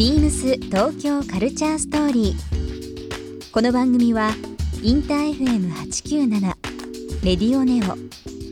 [0.00, 3.52] ビームス東京カルチャーストーリー。
[3.52, 4.30] この番組は
[4.82, 6.40] インター FM897
[7.22, 7.98] レディオネオ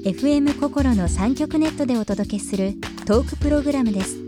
[0.06, 2.74] FM 心の三極ネットでお届けする
[3.06, 4.18] トークプログラムです。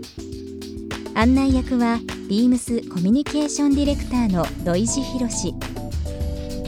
[1.13, 5.53] 案内役はビームスコミュニケーションディレクターの土井博志。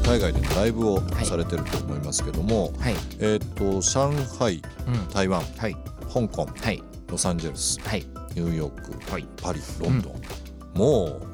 [0.05, 2.93] 海外でのライブをされてると思いますけども、はい。
[3.19, 5.09] えーっと上海うん。
[5.09, 5.75] 台湾はい。
[6.13, 6.83] 香港はい。
[7.07, 8.05] ロサンゼルスはい。
[8.35, 9.27] ニューヨークはい。
[9.41, 10.13] パリロンドン、
[10.75, 11.30] もう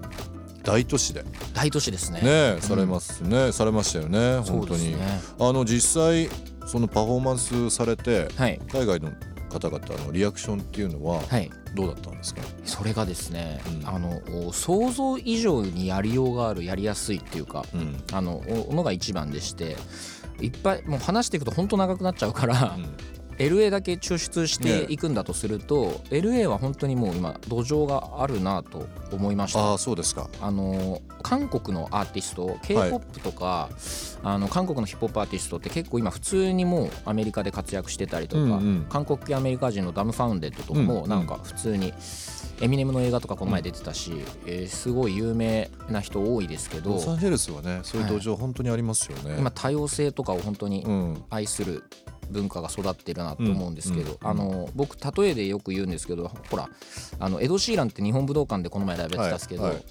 [0.67, 1.23] 大都市で。
[1.23, 2.19] ね大都市ですね。
[2.23, 5.21] えされますね、されましたよね本当に、ね。
[5.39, 6.29] あの実際
[6.65, 8.59] そのパフォーマンスされてはい。
[8.69, 9.11] 海外の
[9.49, 11.49] 方々のリアクションっていうのははい。
[11.73, 13.87] どうだったんですか、それがですね、うん。
[13.87, 18.03] あのお想像以上にやりようがあるやりやすいっていうかうん。
[18.11, 19.77] あのおのが一番でして
[20.41, 22.77] いっぱいもう話していくと本当長くなっちゃうから、
[23.37, 29.59] LA だけ抽出していくんだとすると、LA は本当にもう今土壌があるなと思いました。
[29.59, 30.29] ああそうですか。
[30.41, 33.69] あの韓国のアーティスト k p o p とか、
[34.23, 38.85] あの韓国のヒップホップアーティストって結構今普通にもうアメリカで活躍してたりとか、うんうん。
[38.89, 40.95] 韓国系アメリカ人のダム・ファウンデッドとかうんうん。
[41.01, 41.93] もなんか普通に
[42.59, 44.11] エミネムの映画とかこの前出てたし、
[44.45, 51.23] えーすごい有名な人多いですけどロサンゼルスはねそういう土壌本当にありますよね、今多様性とかを本当にうん。
[51.29, 51.83] 愛する
[52.29, 56.69] 文化が育ってるなと思うんですけど、あの僕例えでよく言うんですけどほら
[57.19, 59.83] あのエド・シーランって日本武道館でこの前ライブやってたんですけど、はいはい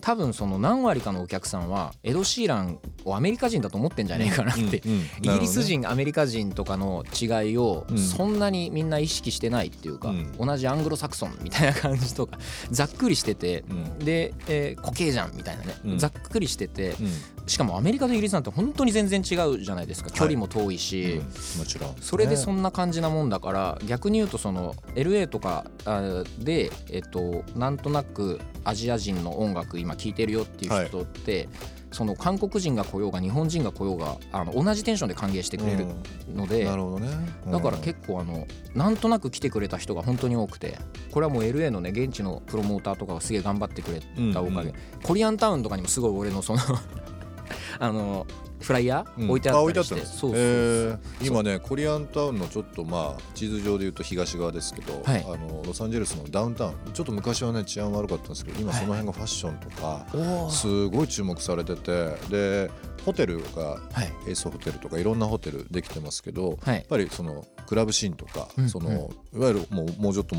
[0.00, 7.98] 多分その何割かのお客さんはエド・シーランをアメリカ人だと思ってんじゃねえかなって、うんうんイギリス人、アメリカ人とかの違いをうん。
[7.98, 10.32] そんなにみんな意識してないっていうか、うん。
[10.38, 12.38] 同じアングロサクソンみたいな感じとか
[12.70, 13.98] ざっくりしてて、うん。
[13.98, 15.98] で、えー固形じゃんみたいなね、うん。
[15.98, 17.10] ざっくりしてて、うん。
[17.46, 21.20] しかもアメリカとイギリスなんて本当に全然違うじゃないですか距離も遠いし。
[21.54, 21.58] うん。
[21.58, 21.94] もちろん。
[22.00, 31.48] それでそねんな感じなもんだから逆に言うとその LA とかあで、えっと、なんとなくアジア人の音楽今聴いてるよっていう人って、
[31.92, 35.86] その韓国人が来ようが日本人が来ようがあの同じテンションで歓迎してくれる
[36.34, 37.08] ので、なるほどね。
[37.50, 40.78] だから結構あのなんとなく来てくれた人が本当に多くて
[41.10, 44.00] これはもう LA のね現地のプロモーターとかがすげえ頑張ってくれ
[44.32, 44.74] たおかげ、うんうん。
[45.02, 46.60] コリアンタウンとかにもすごい俺のその
[47.80, 48.26] あの
[48.60, 49.28] フライヤうん。
[49.28, 50.98] ー置いてあったりして、んですそうえー。
[51.20, 55.24] 今ねコリアンタウンのちょっとまあ地図上でいうと東側ですけど、はい。
[55.24, 56.74] あのロサンゼルスのダウンタウン。
[56.92, 58.80] ちょっと昔はね治安悪かったんですけど今はい。
[58.80, 60.50] その辺がファッションとか、おー。
[60.50, 62.70] すごい注目されててで
[63.04, 64.12] ホテルがはい。
[64.26, 66.76] エースホテルとかいろんなホテルできてますけど、はい。
[66.76, 70.36] やっぱりそのクラブシーンとか、うんそのいわゆるもうもうちょっと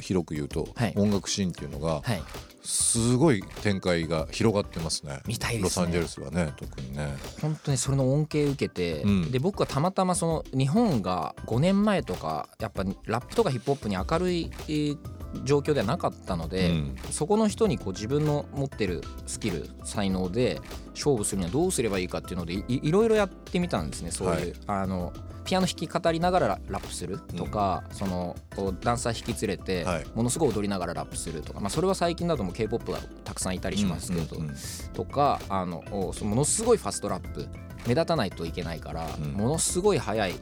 [0.00, 0.92] 広く言うと、はい。
[0.96, 2.22] 音楽シーンっていうのがはい。
[2.62, 5.20] すごい展開が広がってますね。
[5.24, 5.60] すね。
[5.62, 7.14] ロサンゼルスはね特にね。
[7.40, 9.30] 本当にそれの恩恵受けて、うん。
[9.30, 14.98] で僕はたまたまその日本が5年前とかやっぱラップとかヒップホップに明るいえー
[15.44, 16.96] 状況ではなかったので、うん。
[17.10, 20.60] そこの人にこう自分の持ってるスキル才能で
[20.94, 24.54] 勝負するにはどうすればいいかっていうのでいいろいろやってみたんですねそういう、はい。
[24.66, 25.12] あの
[25.44, 30.06] ピアノ弾き語りながらララップするとか、そのこうダンサー引き連れて、はい。
[30.14, 34.56] ものすごい踊りながらラップするとか、まあ、それは最近だともう k p o p がたくさんいたりしますけど、うんうんうん。
[34.92, 37.46] とかあのものすごいファストラップ
[37.86, 39.32] 目立たないといけないから、うん。
[39.34, 40.34] ものすごい速い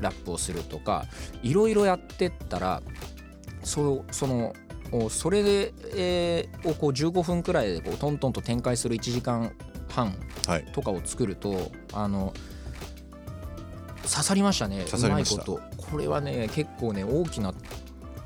[0.00, 1.04] ラップをするとか
[1.42, 2.82] いろいろやってったら
[3.62, 4.52] そその
[4.92, 9.52] おそれで、えーをこう15分くらいでこうトントンと展開する1時間
[9.88, 10.14] 半
[10.46, 10.64] はい。
[10.72, 12.32] とかを作るとあの
[14.02, 15.42] 刺さりましたね刺さりました。
[15.44, 15.86] うまいこと。
[15.90, 17.54] これはね結構ね大きな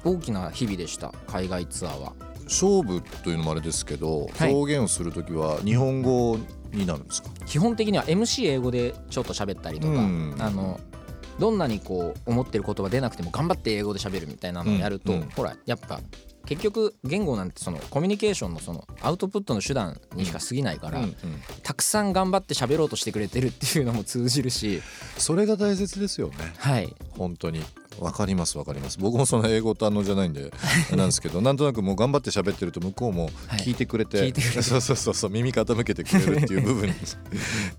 [0.05, 2.13] 大きな日々でした海外ツアーは。
[2.45, 4.53] 勝負というのもあれですけど、はい。
[4.55, 6.37] 表現をするときは日本語
[6.73, 7.31] になるんですか？
[7.47, 10.37] 基本的には MC 英語でちょっと喋ったりとか、うん。
[10.39, 10.79] あの
[11.39, 15.29] どんなにこう思ってる言葉出なくても頑張って英語で喋るみたいなのをやると、うんうん。
[15.31, 16.01] ほらやっぱ
[16.47, 21.15] 結局言語なんてそのコミュニケーションのそのアウトプットの手段にしか過ぎないから、うんうん。
[21.63, 24.83] たくさん頑張って喋ろうとしてくれてるっていうのも通じるし
[25.17, 26.35] それが大切ですよね。
[26.59, 26.95] はい。
[27.11, 27.63] 本当に
[28.01, 28.99] わかりますわかります。
[28.99, 30.53] 僕もその英語堪能じゃないんで
[30.97, 33.61] なんですけどなんとなくもう頑張って喋ってると向こうもはい。
[33.61, 36.95] 聞いてくれて,、聞いてそうそうそうそう耳傾けてくれるっていう部分に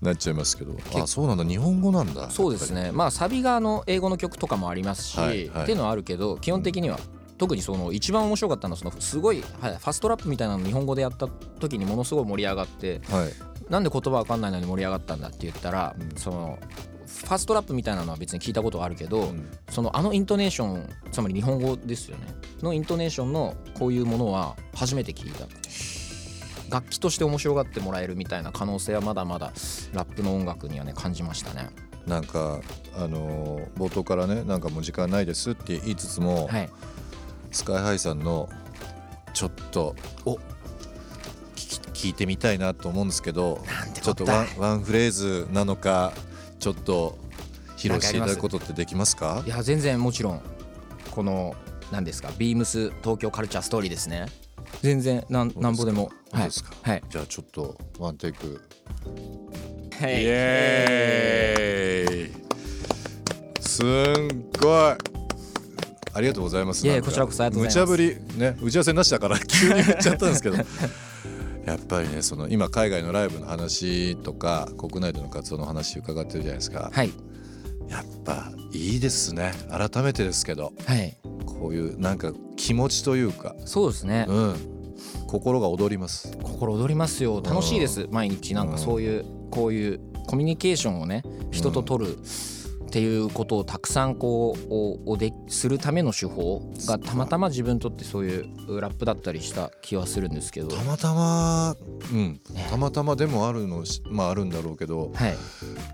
[0.02, 0.76] なっちゃいますけど。
[0.94, 1.44] あそうなんだ。
[1.44, 2.30] 日本語なんだ。
[2.30, 2.92] そうですね。
[2.92, 5.62] まあサビがあの英語の曲とかもありますし、はいはい。
[5.62, 6.98] っていうのはあるけど基本的には、
[7.38, 11.28] 特にその一番面白かったのはそのすごい、はい、ファストラップみたいなの日本語でやった
[11.60, 13.32] 時にものすごい盛り上がってはい。
[13.70, 16.16] なんで言葉わかんないのに盛り上がったんだって言ったら、うん。
[16.16, 16.58] その
[17.06, 19.48] ファストラップみたいなのは別に聞いたことはあるけど、うん。
[19.70, 22.26] そのあのイントネーションつまり日本語ですよね。
[22.62, 25.46] のイントネーションのこういうものは初めて聞いた。
[26.68, 29.52] 楽器として面白がってもらえるみたいな可能性はまだまだ
[29.92, 31.70] ラップの音楽にはね感じましたね。
[32.06, 32.60] なんか
[32.96, 36.70] あのー冒頭からねなんかもう時間ないですって言いつつも、はい。
[37.52, 38.48] スカイハイさんの
[39.32, 39.94] ちょっと
[40.24, 40.38] お
[41.96, 43.62] 聞いてみたいなと思うんですけど
[44.02, 46.12] ちょっとワンフレーズなのか
[46.58, 47.18] ちょっと
[47.76, 49.42] 披露していただくことってできますか？
[49.46, 50.40] いや全然もちろん
[51.10, 51.54] この
[51.90, 54.26] 何ですかビームス東京カルチャーストーリーですね。
[54.82, 56.10] 全然なんなんぼでも。
[56.34, 56.74] そうですか。
[56.82, 57.02] はい。
[57.08, 58.60] じゃあちょっとワンテイク。
[60.00, 64.96] はいイエーイすんごい。
[66.12, 66.86] ありがとうございます。
[66.86, 67.86] いやこちらこそありがとうございます。
[67.86, 70.56] 無茶ぶりね打ち合わせなしだから急に振っちゃったんですけど
[71.66, 76.90] やっぱりねその今海外のライブの話とか国内での活動の話伺ってるじゃないですか。
[76.92, 77.12] はい。
[77.88, 79.52] やっぱいいですね。
[79.68, 81.16] 改めてですけどはい。
[81.44, 83.56] こういうなんか気持ちというか。
[83.64, 84.26] そうですね。
[84.28, 84.54] うん。
[85.26, 86.36] 心が踊ります。
[86.42, 87.42] 心躍りますよ。
[87.44, 88.54] 楽しいです毎日。
[88.54, 92.18] なんかそういうこういうコミュニケーションをね人と取る
[92.96, 100.68] っていうことをたくさんこうおおでするための手法がたまたま自分にとってそういうラップだったりした気はするんですけど。
[100.68, 101.76] たまたま
[102.10, 102.40] うん。
[102.54, 105.36] ねたまたまでもあるのしまああるんだろうけどはい。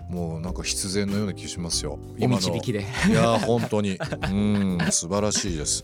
[0.09, 1.99] もうなんか必然のような気がしますよ。
[2.21, 2.85] お導きで。
[3.09, 3.99] いやー本当に。
[4.31, 5.83] うん素晴らしいです。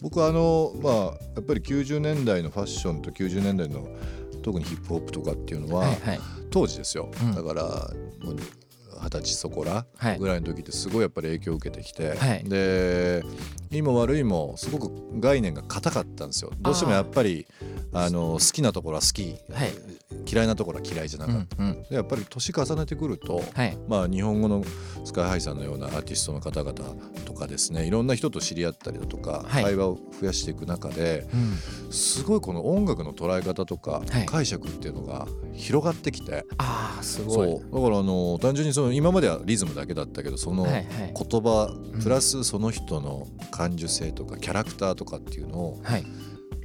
[0.00, 1.10] 僕はあのまあや
[1.40, 3.86] っぱり90年代のファッションと90年代の
[4.42, 6.20] 特にヒップホップとかっていうのは、はいはい。
[6.50, 7.32] 当時ですよ、うん。
[7.36, 7.62] だから
[8.24, 8.36] もう
[9.02, 10.18] 二十歳そこらはい。
[10.18, 12.44] ぐらいの時ってすごいやっぱり影響を受けてきて、はい。
[12.44, 13.22] で
[13.70, 16.52] いいも悪いもすごく概念が硬かったんですよ。
[16.60, 17.46] どうしてもやっぱり
[17.92, 19.72] あの好きなところは好き、はい。
[20.30, 21.82] 嫌いなところは嫌いじゃなうかった、んうん。
[21.82, 23.78] でやっぱり年重ねてくると、はい。
[23.88, 24.64] まあ、日本語の
[25.04, 26.72] スカイハイさんのようなアーティストの方々
[27.24, 29.64] とかですねいろんな人と知り合ったりだとか、はい。
[29.64, 31.92] 会話を増やしていく中でうん。
[31.92, 34.26] すごいこの音楽の捉え方とかはい。
[34.26, 37.48] 解釈っていうのが広がってきて、ああすごい。
[37.48, 40.82] だからあの単純にその今まではリズムだけだったけどその言
[41.12, 46.04] 葉プラスその人の感受性とかキャラクターとかっていうのをはい。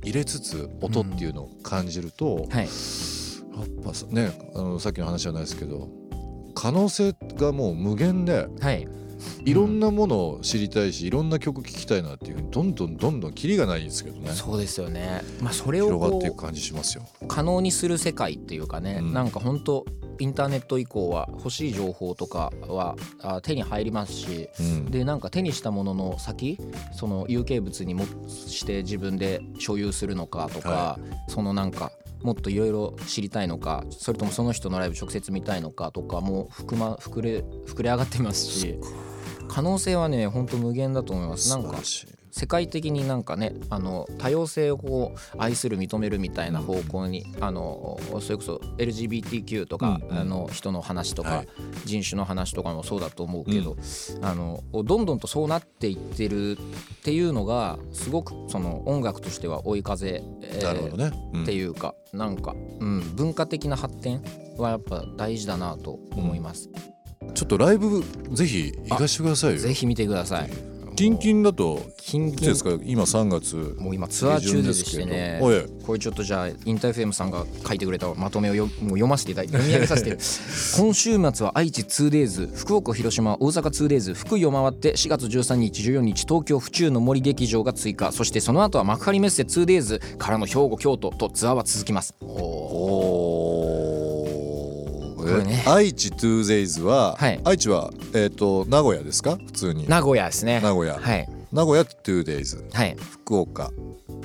[0.03, 2.65] 入れつつ音っていうのを感じると、はい。
[2.65, 5.87] やっぱさねあのさっきの話じゃないですけど
[6.55, 8.87] 可能性がもう無限ではい。
[9.45, 14.31] いろんなものを知りたいし、いろんな曲聴きたいなっていうふうにどんどんどんどんキリがないんですけどね。
[14.31, 15.21] そうですよね。
[15.41, 17.07] まあそれを広がっていこく感じしますよ。
[17.21, 19.13] う可能にする世界っていうかね、うん。
[19.13, 19.85] なんか本当
[20.23, 24.85] インターネット以降は欲しい情報とかはあ手に入りますしうん。
[24.85, 26.57] でなんか手にしたものの先
[26.93, 38.79] その有形物にもして自分で所有するのかとか、はそのなんかもっといろいろ知りたいのかそれともその人のライブ直接見たいのかとかも膨,、ま、膨れ膨れ上がってますし
[39.49, 41.49] 可能性はね本当無限だと思います。
[41.49, 41.79] なんか
[42.35, 51.47] 世界的になんかねあの多様性をこう愛する認めるみたいな方向に、あのそれこそ LGBTQ とか、うんうんあの人の話とか、はい
[51.85, 53.77] 人種の話とかもそうだと思うけど、
[54.21, 56.57] あのどんどんとそうなっていってるっ
[57.03, 61.11] ていうのがすごくその音楽としては追い風、えーね。
[61.33, 64.23] うんっていうかなんか、うん、文化的な発展
[64.57, 66.69] はやっぱ大事だなと思います。
[67.33, 69.57] ちょっとライブぜひ行かしてくださいよ。
[69.59, 70.72] ぜひ見てください。
[70.95, 72.71] キンキンだとキンキンですか？
[72.83, 73.55] 今3月。
[73.79, 75.39] もう今ツアー中でしてね。
[75.85, 80.11] これちょっとじゃあインターフェムさんが書いてくれたまとめをよもう読ませていただいて読み上げさせて。
[80.77, 88.11] 今週末は愛知 2days 福岡広島大阪 2days 福井を回って4月13日14日東京府中の森劇場が追加。
[88.11, 92.13] そしてその後は幕張メッセ 2days からの兵庫京都とツアーは続きます。
[92.21, 93.02] おこ
[95.25, 95.63] れね。
[95.67, 97.39] 愛知 2days は、はい。
[97.43, 99.37] 愛知は、えー、と名古屋ですか？
[99.45, 99.87] 普通に。
[99.87, 100.59] 名古屋ですね。
[100.61, 100.99] 名古屋。
[100.99, 101.27] はい。
[101.51, 103.71] 名古屋 2days はい、福岡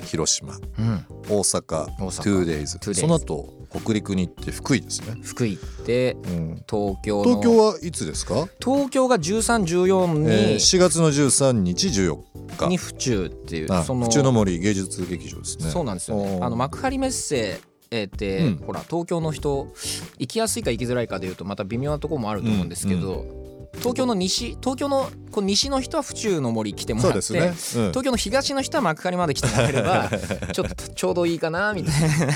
[0.05, 0.55] 広島。
[0.55, 2.43] うん、大阪大阪。
[2.43, 7.23] 2days 2days その後北陸に行って福井ですね、福井行ってうん、東京の。
[7.23, 12.17] 東京はいつですか、東京が1314に、えー、4月の13日14
[12.57, 12.67] 日。
[12.67, 14.05] に府中っていうあその。
[14.05, 15.69] 府中の森芸術劇場ですね。
[15.69, 16.39] そうなんですよね。
[16.41, 18.57] あの幕張メッセえーって、うん。
[18.65, 19.71] ほら東京の人
[20.19, 23.25] 行きやすいか行きづらいかでいうとまた微妙なところもあると思うんですけど、
[23.77, 27.53] 東京の西東京のこう西の人は府中の森来てもらって、ね、うん。
[27.53, 30.09] 東京の東の人は幕張まで来てもらえれば
[30.51, 32.33] ちょっとちょうどいいかなみたいな。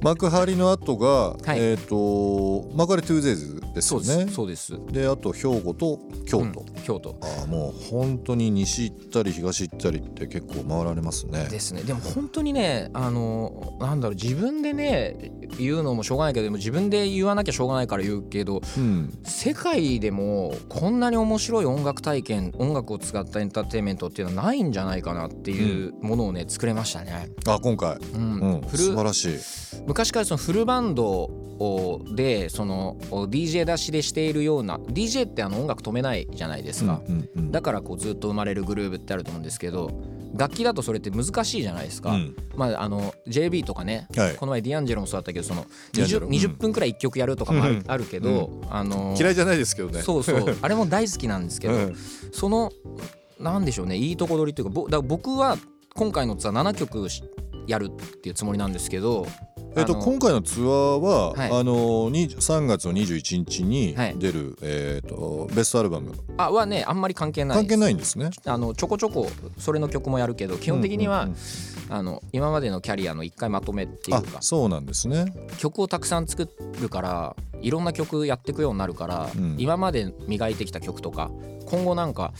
[0.00, 1.58] 幕張の後が、はい。
[1.58, 4.74] えっ、と幕張 2days ですそうでよねすそうです。
[4.92, 7.16] であと兵庫と京都、うん京都。
[7.22, 11.46] ああもう本当に西行ったり東行ったりって結構回られますね。
[11.50, 11.82] ですね。
[11.82, 19.12] でも本当にねあのなんだろう自分でね言うのもしょうがないけどでも自分で言わなきゃしょうがないから言うけどうん。
[19.24, 27.30] 世界でもこんなに面白い音楽体験音楽を使ったエンターテインメントっていうのはないんじゃないかなっていうものをね作れましたね。
[27.46, 28.60] あ今回、うん。
[28.62, 29.38] うん、素晴らしい。
[29.86, 31.43] 昔からそのフルバンドを
[32.14, 37.00] でその DJ 出しでしているような DJ ってあの音楽止めないじゃないですか。
[37.08, 39.92] うんうんだからこうずっと生まれるグルーブってあると思うんですけど
[40.34, 42.10] 楽器だとそれって難しいじゃないですか。
[42.10, 42.36] うん。
[42.56, 44.34] まああの JB とかね、はい。
[44.34, 50.02] この前ディアンジェロもそうだったけどその20ディアンジェロうん ,20 分くらい1曲やるとかもある,、うんあるけど、あの嫌いじゃないですけどね。
[50.02, 50.56] そうそう。
[50.60, 51.96] あれも大好きなんですけど、うん。
[52.32, 52.72] その
[53.38, 55.56] なんでしょうねいいとこ取りというかぼだから僕は
[55.94, 57.22] 今回のツアー7曲し
[57.66, 59.26] やるっていうつもりなんですけど
[59.76, 61.50] えっと今回のツアーは、はい。
[61.50, 64.18] あのに3月の21日にはい。
[64.18, 66.12] 出る、えっとベストアルバム。
[66.36, 68.30] あはねあんまり関係ない関係ないんですね。
[68.46, 69.28] あのちょこちょこ
[69.58, 71.32] それの曲もやるけど基本的には、うんうん。
[71.32, 71.38] うん
[71.90, 75.26] あの今までのキャリアの一回まとめっていうあかそうなんですね。
[75.58, 76.48] 曲をたくさん作
[76.80, 79.56] るからいろんな曲やっていくようになるから、うん。
[79.58, 81.30] 今まで磨いてきた曲とか
[81.66, 82.32] 今後なんか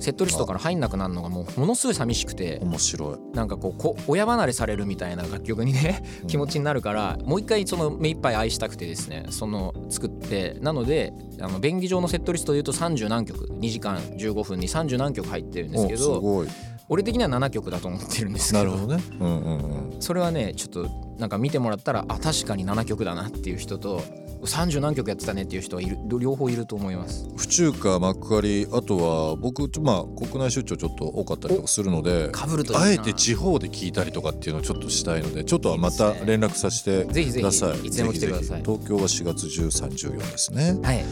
[0.00, 3.36] セットリストから入んなくなるのがもうものすごい寂しくて面白い。
[3.36, 16.48] なんかこうこ親離れされるみたいな楽曲にね気持ちになるからもう一回その目いっぱい愛したくてですねその作ってなのであの便宜上のセットリストでいうと30何曲2時間15分に30何曲入ってるんですけどごい。
[16.88, 19.02] 俺的には7曲だと思ってるんですけどなるほどね。
[19.18, 20.00] うんうんうん。
[20.00, 24.02] それはねちょっとなんか見てもらったらあ確かに7曲だなっていう人と
[24.46, 27.28] 30何曲やってたねっていう人はいる両方いると思います。
[27.36, 32.84] 府中か幕張あとは僕まあ国内出張ちょっと多かったりとかするのでかぶるといいな。
[32.84, 37.86] あえて地方で聞いたりとかっていうのをちょっとしたいのでちょっとはまた連絡させてぜひぜひください。
[37.86, 38.46] いつでも来てください。
[38.46, 38.78] ぜひぜひ。
[38.78, 40.78] 東京は4月1314ですね。
[40.82, 41.04] はい。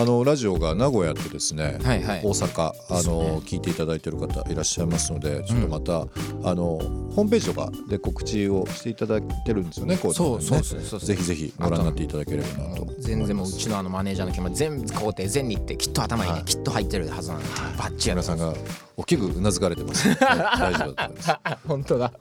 [0.00, 2.20] あのラジオが名古屋とですね、はいはい。
[2.24, 3.28] 大阪あですよね。
[3.28, 6.06] の、聞いていただいてる方いらっしゃいますのでちょっとまた、
[6.44, 6.78] あの
[7.14, 16.44] ホームページとかで告知をしていただいてるんですよねこそうそうそうですぜひぜひご覧になっていただければなと思います全然もううちのあのマネージャーの気も全部工程全日ってきっと頭にね、はい。
[16.44, 17.48] きっと入ってるはずなんで。
[17.78, 18.54] バッチリ木村さんが
[18.96, 21.32] 大きくうなずかれてます、ね、 大丈夫だと思います。
[21.66, 22.12] 本当だ。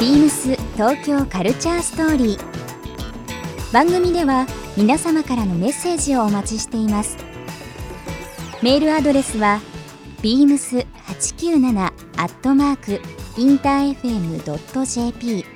[0.00, 3.72] ビームス東京カルチャーストーリー。
[3.72, 7.16] 番組では皆様からのメッセージをお待ちしています。
[8.62, 9.60] メールアドレスは
[10.22, 13.00] beams897 アットマーク
[13.38, 15.55] インター FM.jp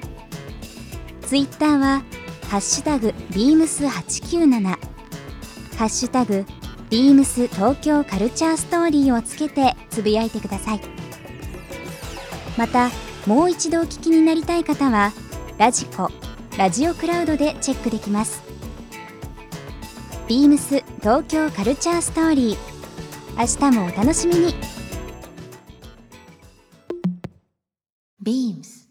[1.31, 2.03] ツイッターは
[2.49, 4.77] ハッシュタグ beams897 ハ
[5.85, 6.45] ッシュタグ
[6.91, 10.81] ビームス東京カルチャーストーリーをつけてつぶやいてください。
[12.59, 12.91] また
[13.29, 15.13] もう一度お聞きになりたい方は
[15.57, 16.09] ラジコ
[16.59, 18.43] ラジオクラウドでチェックできます。
[20.27, 22.59] ビームス東京カルチャーストーリー。
[23.39, 24.55] 明日もお楽しみに。
[28.21, 28.91] ビームス。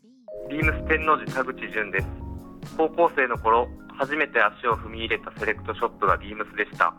[0.49, 2.18] ビームス天王寺田口淳です
[2.79, 3.67] 高校生の頃
[3.97, 6.95] 初めて足を踏み入れたセレクトショップがビームスでした。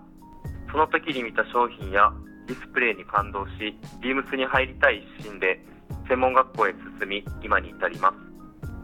[0.71, 2.13] その時に見た商品や
[2.47, 5.65] ディスプレイに感動しビームスに入りたい一心で
[6.07, 8.15] 専門学校へ進み今に至ります。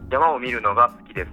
[0.09, 1.27] 山を見るのが好きで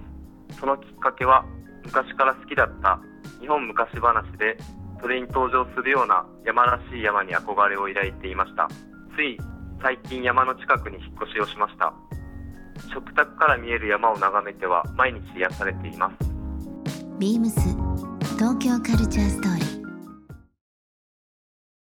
[0.53, 0.59] す。
[0.59, 1.43] そのきっかけは
[1.83, 2.99] 昔から好きだった
[3.41, 4.57] 日本昔話で
[5.01, 8.69] それに登場するような山らしい山に憧れを抱いていました。
[9.17, 9.35] つい
[9.81, 11.91] 最近山の近くに引っ越しをしました。
[12.93, 16.15] 食卓から見える山を眺めては毎日癒されています。
[17.19, 17.59] ビームス
[18.35, 19.64] 東京カルチャーストーリー。